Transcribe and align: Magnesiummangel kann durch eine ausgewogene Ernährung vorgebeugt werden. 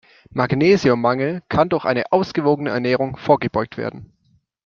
Magnesiummangel 0.31 1.43
kann 1.47 1.69
durch 1.69 1.85
eine 1.85 2.11
ausgewogene 2.11 2.71
Ernährung 2.71 3.17
vorgebeugt 3.17 3.77
werden. 3.77 4.11